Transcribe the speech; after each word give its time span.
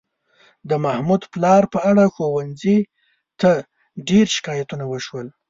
د 0.69 0.71
محمود 0.85 1.21
پلار 1.33 1.63
په 1.73 1.79
اړه 1.89 2.03
ښوونځي 2.13 2.77
ته 3.39 3.51
ډېر 4.07 4.25
شکایتونه 4.35 4.83
وشول. 4.87 5.27